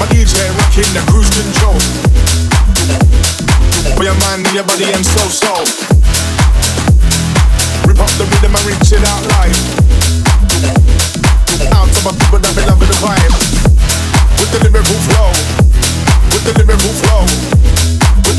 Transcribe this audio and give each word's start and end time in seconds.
My 0.00 0.06
DJ 0.08 0.48
rocking 0.56 0.90
the 0.96 1.04
cruise 1.12 1.30
control. 1.30 1.78
Your 4.02 4.16
mind 4.24 4.48
your 4.54 4.64
body 4.64 4.88
and 4.90 5.04
so 5.04 5.28
so. 5.28 5.52
Rip 7.86 8.00
up 8.00 8.10
the 8.16 8.24
rhythm 8.24 8.56
and 8.56 8.64
reach 8.64 8.92
it 8.92 9.04
out 9.06 9.30
people 12.30 12.38
that 12.38 12.54
be 12.54 12.62
loving 12.62 12.88
the 12.88 12.94
vibe. 13.02 13.34
With 14.38 14.50
the 14.54 14.60
lyrical 14.62 14.98
flow. 15.10 15.30
With 16.30 16.44
the 16.46 16.52
lyrical 16.62 16.92
flow. 17.02 17.79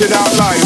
shit 0.00 0.12
out 0.12 0.38
like 0.38 0.59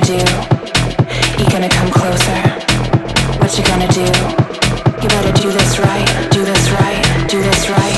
gonna 0.00 0.18
do? 0.18 1.42
You 1.42 1.50
gonna 1.50 1.68
come 1.68 1.90
closer? 1.90 2.40
What 3.38 3.56
you 3.58 3.64
gonna 3.64 3.88
do? 3.88 4.04
You 5.02 5.08
better 5.08 5.32
do 5.40 5.50
this 5.50 5.78
right, 5.78 6.28
do 6.30 6.44
this 6.44 6.70
right, 6.72 7.26
do 7.28 7.40
this 7.42 7.70
right. 7.70 7.97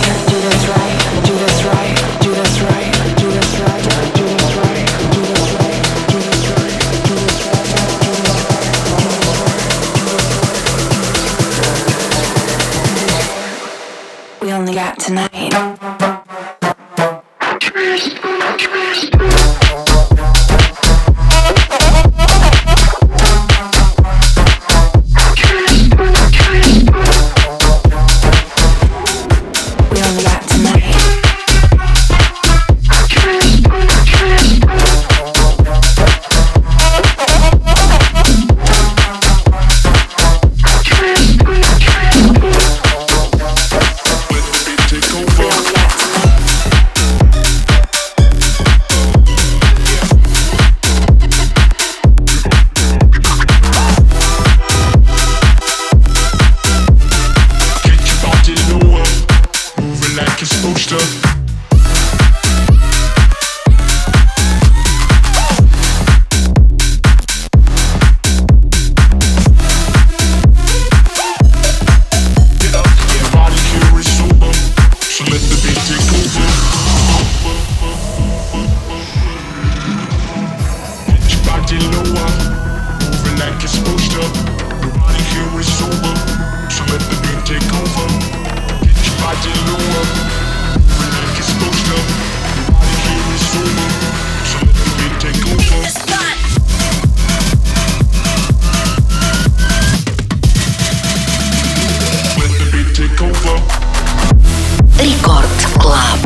Рекорд 104.99 105.49
Клаб. 105.79 106.21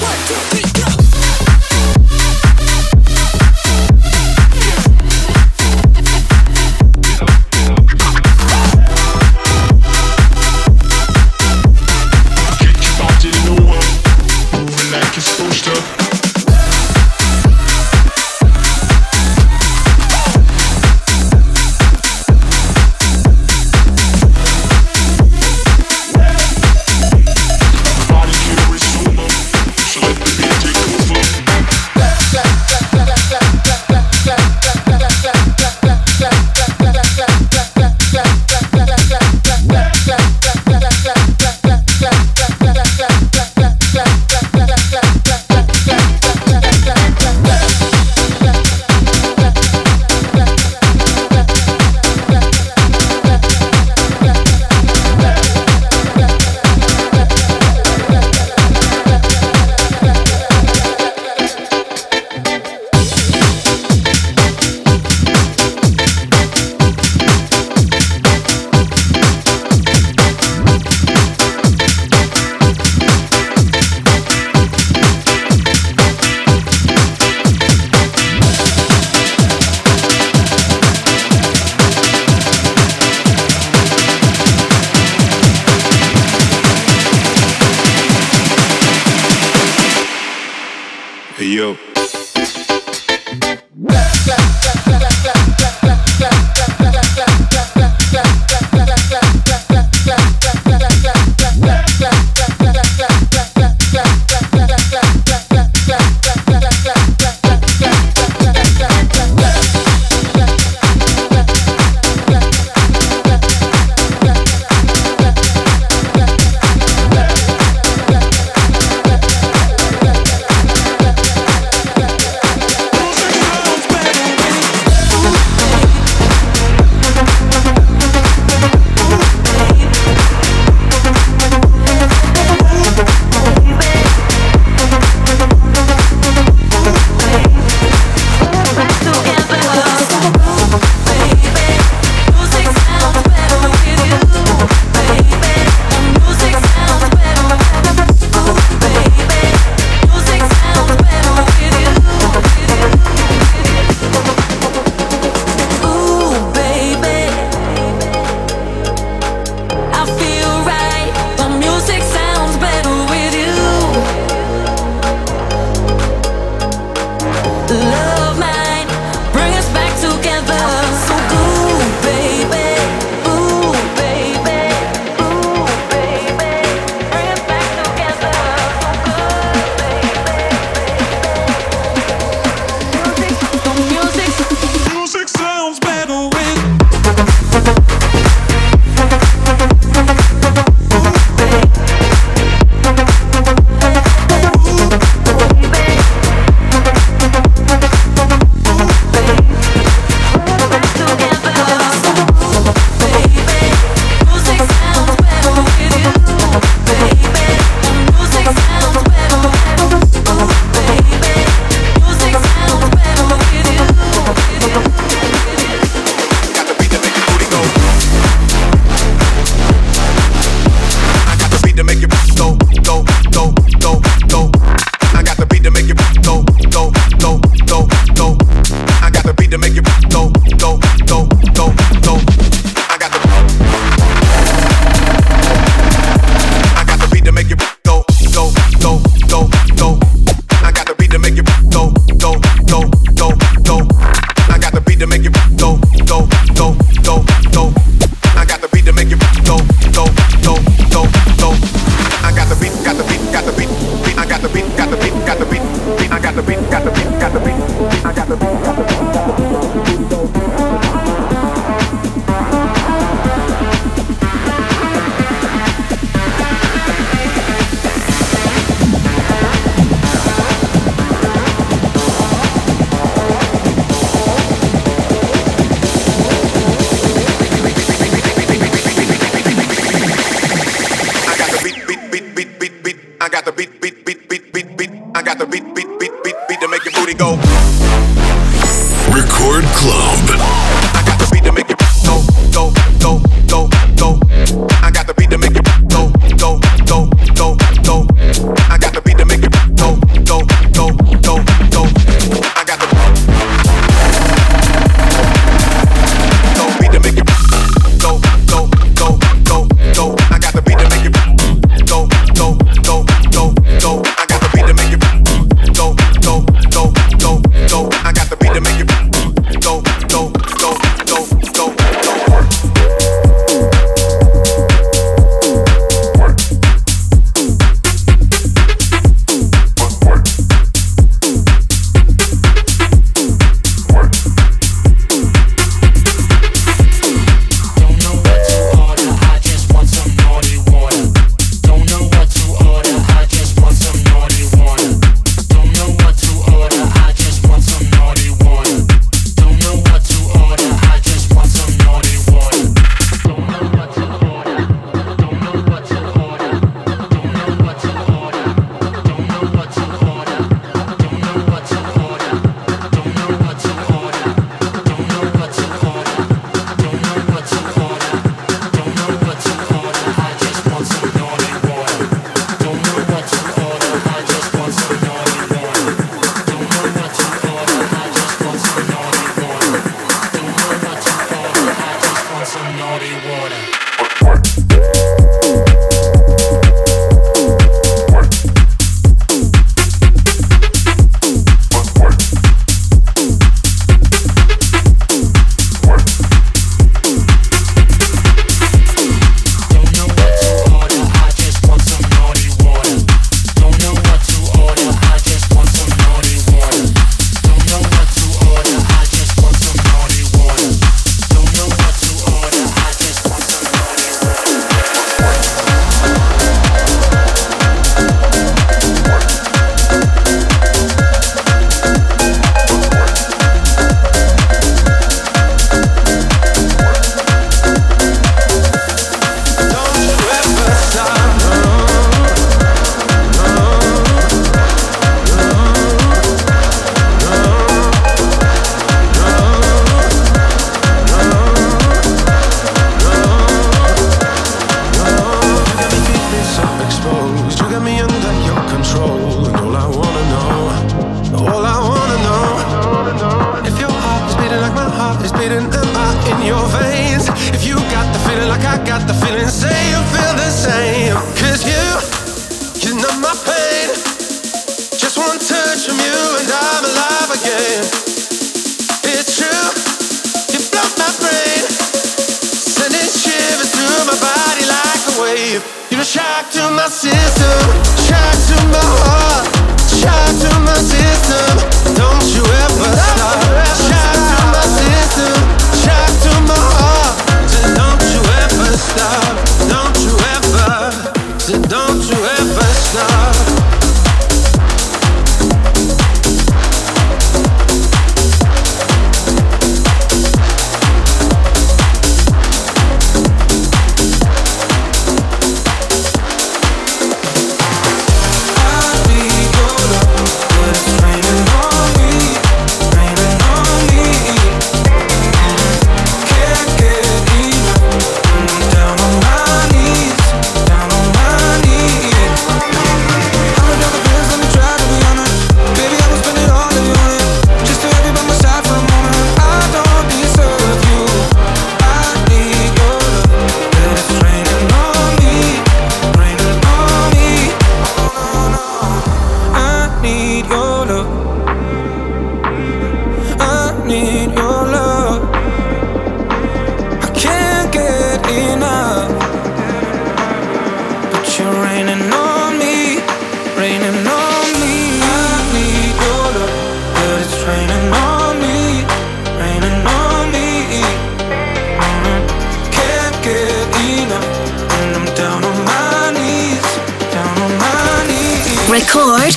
One, 0.00 0.18
two, 0.26 0.34
three. 0.50 0.61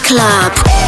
Club. 0.02 0.85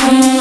Thank 0.00 0.24
you. 0.24 0.39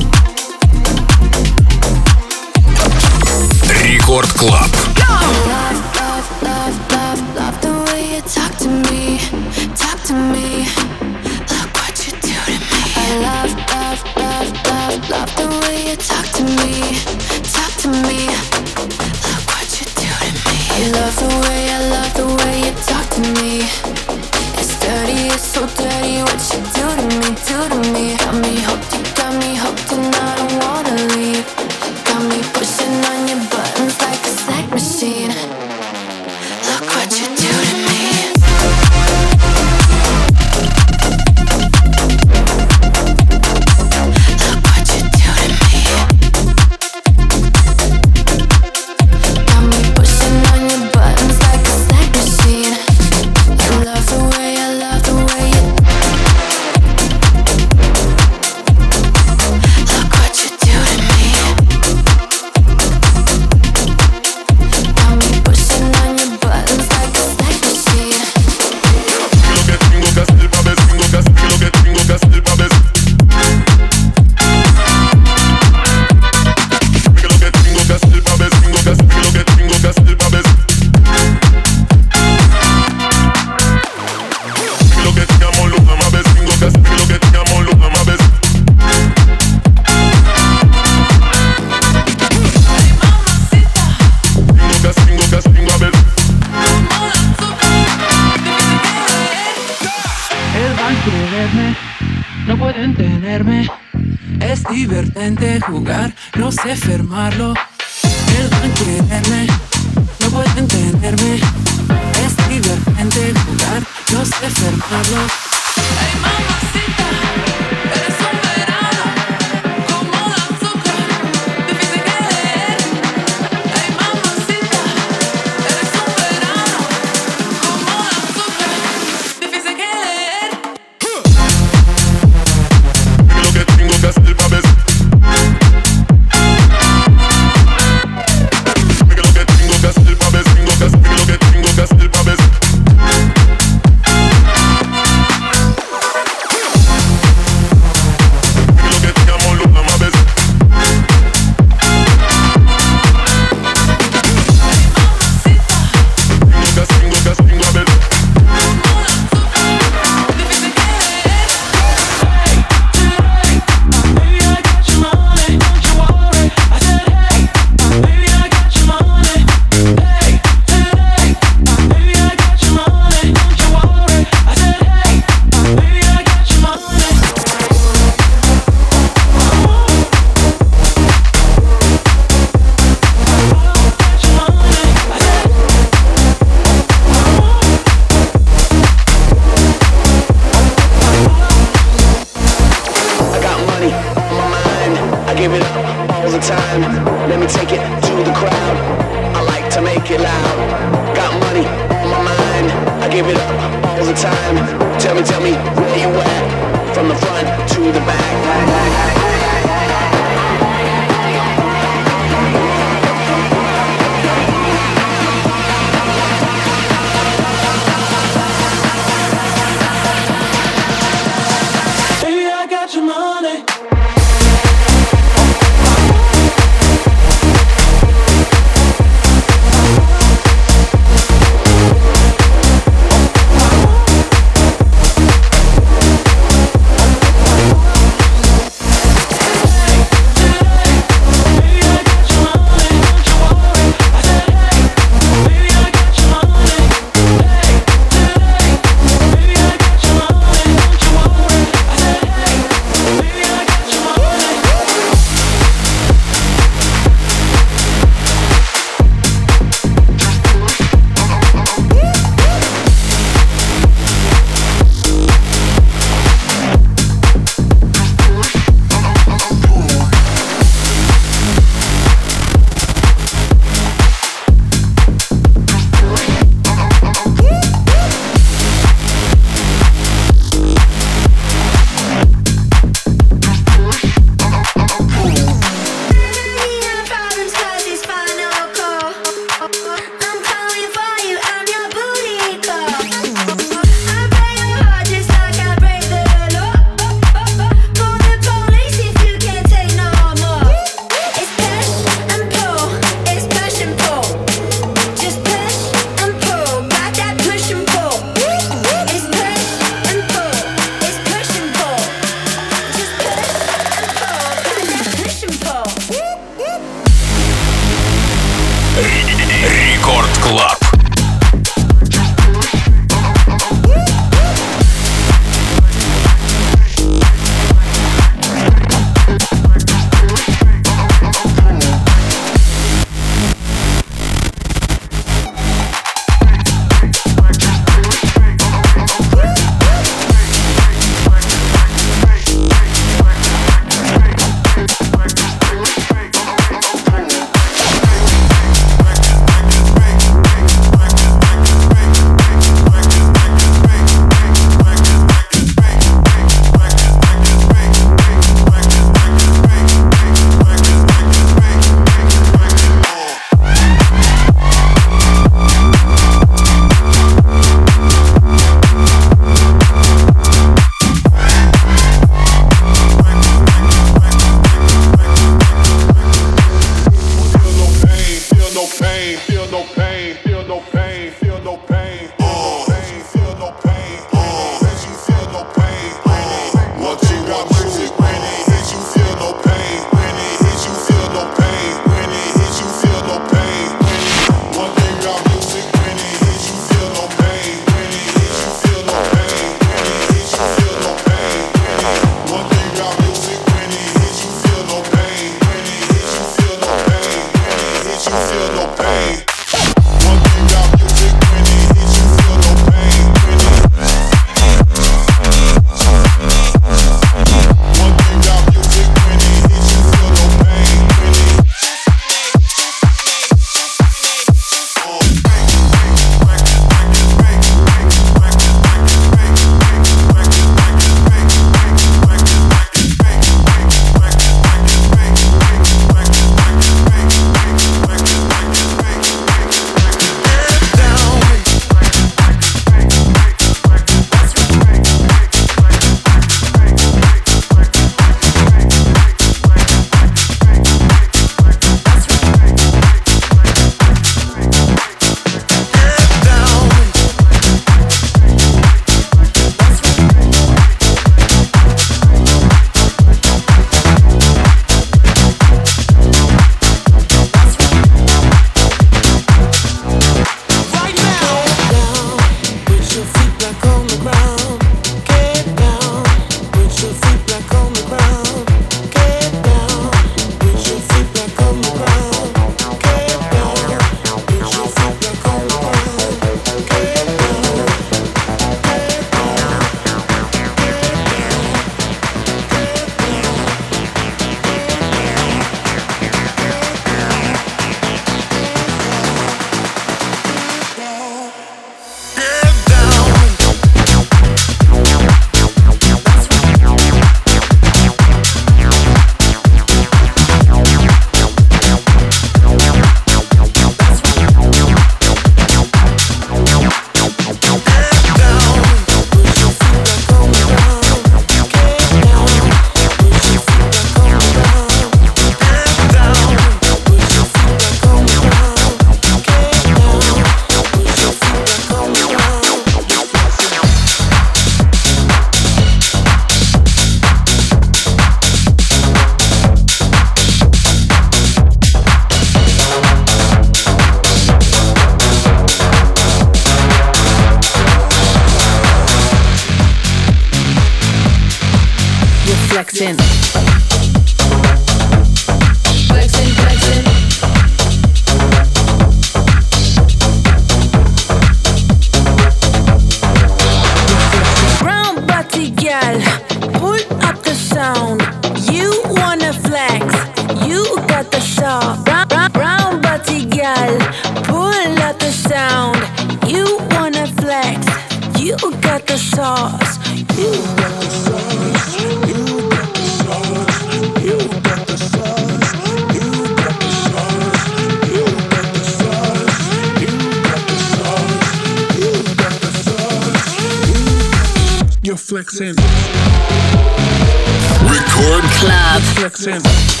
sense. 599.41 600.00